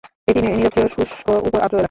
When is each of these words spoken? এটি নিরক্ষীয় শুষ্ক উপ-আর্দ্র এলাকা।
এটি 0.27 0.39
নিরক্ষীয় 0.47 0.87
শুষ্ক 0.95 1.17
উপ-আর্দ্র 1.39 1.55
এলাকা। 1.55 1.79